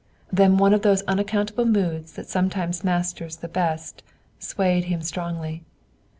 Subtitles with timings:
[0.33, 4.01] Then one of those unaccountable moods that sometimes masters the best
[4.39, 5.61] swayed him strongly.